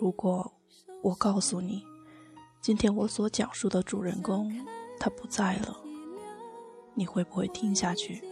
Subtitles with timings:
[0.00, 0.52] 如果
[1.02, 1.84] 我告诉你，
[2.60, 4.48] 今天我所讲述的主人公
[5.00, 5.76] 他不在了，
[6.94, 8.22] 你会不会听下去？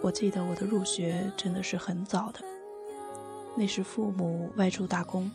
[0.00, 2.40] 我记得我的入学真的是很早的，
[3.54, 5.30] 那时父母外出打工，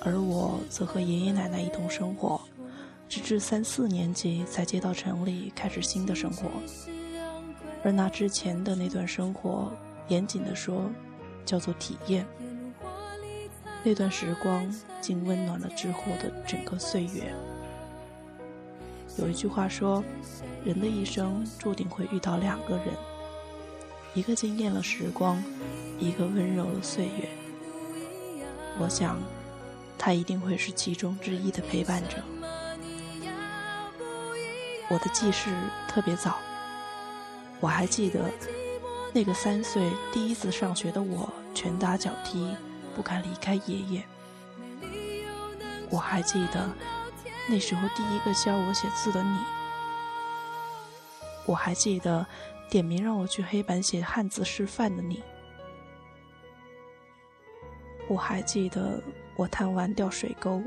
[0.00, 2.38] 而我则和爷爷奶奶一同生活，
[3.08, 6.50] 直至三四年级才接到城里开始新的生活。
[7.82, 9.72] 而那之前的那段生活，
[10.08, 10.90] 严谨的说，
[11.46, 12.26] 叫做体验。
[13.82, 14.66] 那段时光
[15.00, 17.32] 竟温暖了之后的整个岁月。
[19.16, 20.04] 有一句话说，
[20.64, 22.86] 人的一生注定会遇到两个人。
[24.14, 25.42] 一个惊艳了时光，
[25.98, 27.28] 一个温柔了岁月。
[28.78, 29.18] 我想，
[29.98, 32.16] 他一定会是其中之一的陪伴者。
[34.88, 35.50] 我的记事
[35.88, 36.38] 特别早，
[37.60, 38.30] 我还记得
[39.12, 42.54] 那个三岁第一次上学的我，拳打脚踢，
[43.00, 44.04] 不敢离开爷爷。
[45.88, 46.68] 我还记得
[47.48, 49.38] 那时候第一个教我写字的你。
[51.46, 52.26] 我还记得。
[52.68, 55.24] 点名让我去黑板写汉字示范的你，
[58.08, 59.02] 我还记得
[59.34, 60.62] 我贪玩掉水沟，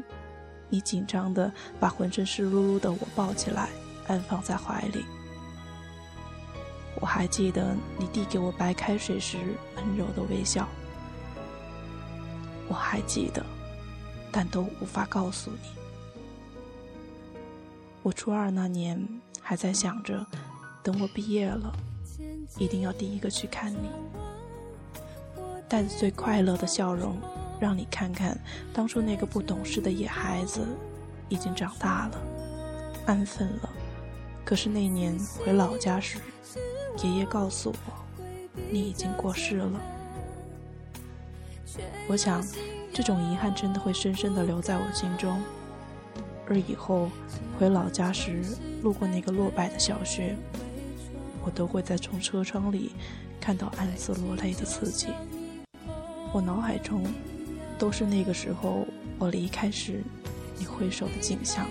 [0.68, 3.70] 你紧张的把浑身湿漉漉的我抱起来
[4.06, 5.06] 安放在怀里。
[7.00, 9.38] 我还记得你递给我白开水时
[9.78, 10.68] 温柔的微笑。
[12.74, 13.46] 我还记得，
[14.32, 15.70] 但都无法告诉你。
[18.02, 19.08] 我初二那年
[19.40, 20.26] 还在想着，
[20.82, 21.72] 等我毕业了。
[22.58, 23.92] 一定要第一个去看你，
[25.70, 27.16] 带着最快乐的笑容，
[27.60, 28.36] 让你看看
[28.74, 30.66] 当初那个不懂事的野孩子，
[31.30, 32.22] 已经长大了，
[33.06, 33.70] 安分了。
[34.44, 35.16] 可是那年
[35.46, 36.18] 回老家时，
[37.04, 38.24] 爷爷告诉我，
[38.72, 39.80] 你已经过世了。
[42.08, 42.46] 我想，
[42.94, 45.42] 这种遗憾真的会深深的留在我心中，
[46.48, 47.10] 而以后
[47.58, 48.44] 回老家时，
[48.82, 50.36] 路过那个落败的小学。
[51.46, 52.94] 我都会在从车窗里
[53.42, 55.08] 看到暗自落泪的自己，
[56.32, 57.04] 我脑海中
[57.78, 58.88] 都是那个时候
[59.20, 60.02] 我离开时
[60.58, 61.68] 你挥手的景象。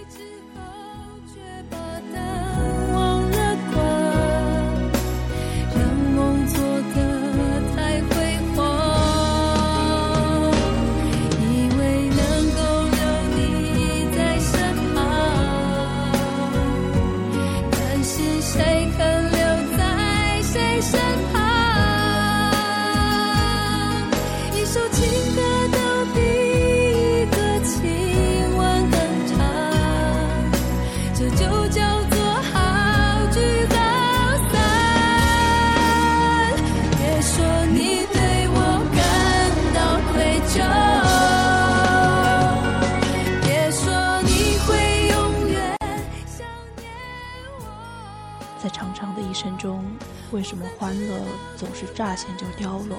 [49.33, 49.83] 一生中
[50.31, 51.19] 为什么欢乐
[51.57, 52.99] 总是乍现就凋落？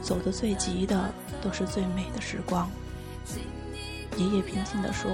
[0.00, 1.12] 走得最急的
[1.42, 2.70] 都是最美的时光。
[4.16, 5.10] 爷爷平静地说：“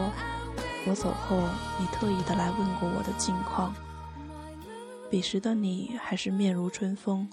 [0.87, 1.39] 我走后，
[1.79, 3.75] 你特意的来问过我的近况。
[5.09, 7.27] 彼时的你还是面如春风，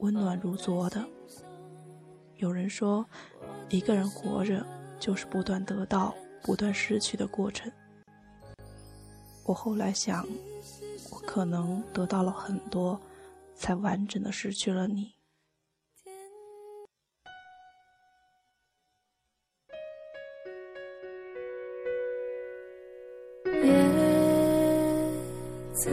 [0.00, 1.06] 温暖如昨的。
[2.38, 3.06] 有人说，
[3.68, 4.66] 一个人活着
[4.98, 7.70] 就是不断得到、不断失去的过程。
[9.44, 10.26] 我后来想，
[11.26, 13.00] 可能得到了很多。”
[13.54, 15.12] 才完整的失去了你。
[23.44, 23.72] 叶
[25.74, 25.90] 子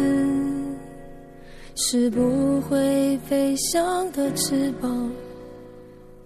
[1.75, 5.11] 是不会飞翔的翅膀，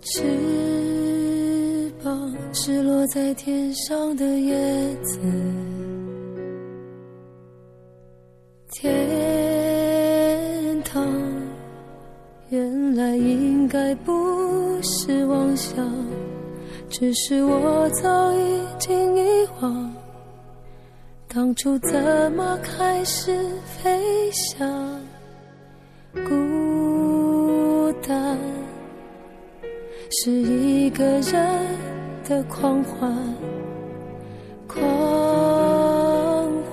[0.01, 5.19] 翅膀是落在天上的叶子。
[16.95, 19.91] 只是我早已经遗忘，
[21.27, 23.35] 当初怎么开始
[23.65, 25.01] 飞翔？
[26.13, 28.37] 孤单
[30.11, 31.67] 是一个人
[32.29, 33.11] 的狂欢，
[34.67, 34.79] 狂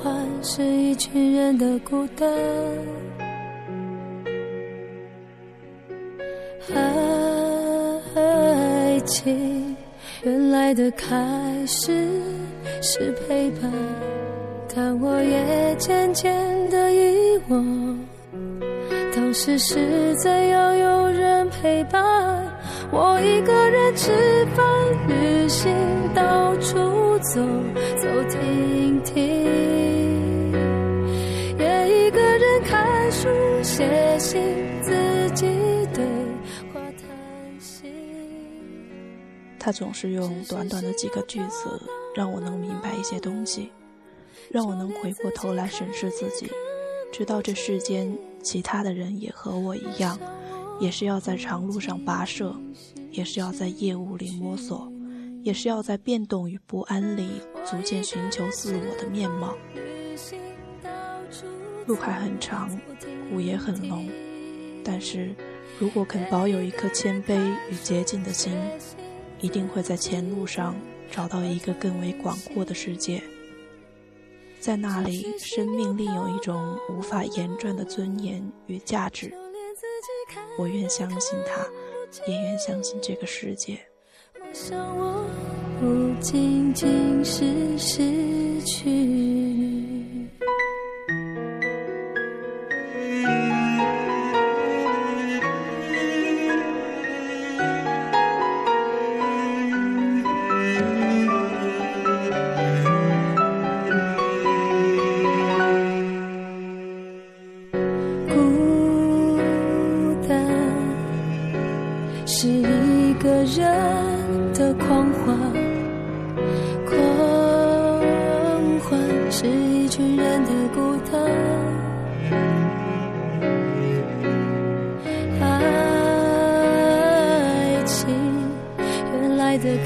[0.03, 2.31] 欢是一群人的孤单。
[8.15, 9.70] 爱情
[10.23, 11.07] 原来的开
[11.67, 12.07] 始
[12.83, 13.73] 是陪伴，
[14.75, 16.31] 但我也渐渐
[16.69, 17.99] 的遗忘，
[19.17, 22.47] 当时是怎样有人陪伴？
[22.93, 24.13] 我一个人吃
[24.55, 24.63] 饭、
[25.09, 25.73] 旅行、
[26.15, 26.77] 到处
[27.21, 27.41] 走
[27.97, 29.25] 走停停，
[31.59, 33.27] 也一个人看书、
[33.63, 34.39] 写信，
[34.83, 34.93] 自
[35.35, 35.47] 己
[39.61, 41.81] 他总是用短短的几个句子，
[42.17, 43.71] 让我能明白一些东西，
[44.51, 46.51] 让我能回过头来审视自己。
[47.13, 50.19] 知道这世间其他的人也和我一样，
[50.81, 52.57] 也是要在长路上跋涉，
[53.11, 54.91] 也是要在夜雾里摸索，
[55.43, 57.29] 也是要在变动与不安里
[57.69, 59.55] 逐渐寻求自我的面貌。
[61.87, 62.71] 路还很长，
[63.33, 64.09] 雾也很浓，
[64.85, 65.35] 但是
[65.79, 67.37] 如果肯保有一颗谦卑
[67.69, 68.53] 与洁净的心，
[69.41, 70.75] 一定会在前路上
[71.11, 73.23] 找到一个更为广阔的世界。
[74.61, 79.33] 在那里，生命另有一种无法言传的尊严与价值。
[80.59, 81.67] 我愿相信它，
[82.31, 83.79] 也愿相信这个世界。
[84.35, 85.25] 我想我
[85.81, 89.50] 不仅仅是失去。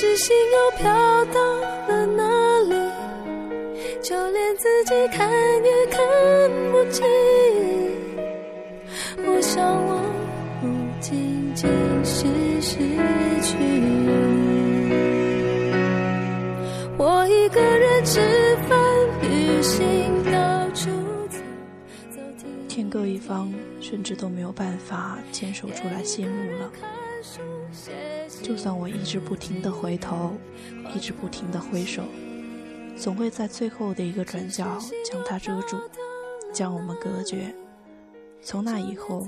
[0.00, 0.90] 是心又飘
[1.26, 2.74] 到了哪里，
[4.02, 5.30] 就连自己看
[5.62, 6.00] 也看
[6.72, 7.06] 不清。
[9.18, 10.00] 我想，我
[10.62, 10.66] 不
[11.02, 11.68] 仅仅
[12.02, 12.26] 是
[12.62, 12.78] 失
[13.42, 14.08] 去你。
[16.96, 18.20] 我一个人吃
[18.70, 18.78] 饭、
[19.20, 20.90] 旅行、到处
[21.28, 21.36] 走。
[22.70, 23.52] 天各一方，
[23.82, 26.72] 甚至都没有办法牵手出来谢幕了。
[28.50, 30.32] 就算我一直不停的回头，
[30.92, 32.02] 一直不停的挥手，
[32.96, 34.76] 总会在最后的一个转角
[35.08, 35.78] 将它遮住，
[36.52, 37.54] 将我们隔绝。
[38.42, 39.24] 从那以后，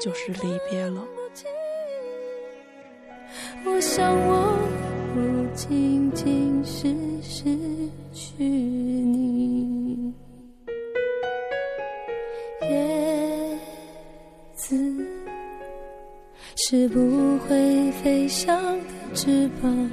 [0.00, 1.04] 就是离别了。
[3.66, 4.56] 我想，我
[5.14, 7.54] 不仅仅是失
[8.14, 8.71] 去
[16.74, 19.90] 是不会飞翔的翅膀，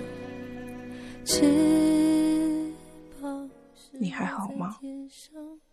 [1.25, 2.73] 翅
[3.19, 3.51] 膀。
[3.91, 4.79] 你还好吗，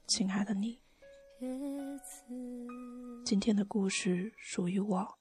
[0.09, 0.81] 亲爱的你？
[3.25, 5.17] 今天的故事属于我，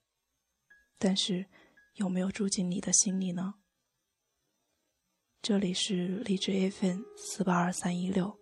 [0.98, 1.46] 但是
[1.98, 3.54] 有没有住进你的心里呢？
[5.44, 8.36] 这里是荔枝 FM 四八二三一六，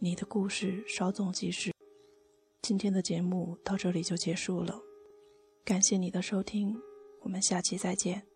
[0.00, 1.72] 你的故事稍纵即逝。
[2.62, 4.76] 今天的节目到这里就结束了，
[5.68, 6.74] 感谢你的收听，
[7.20, 8.27] 我们下期再见。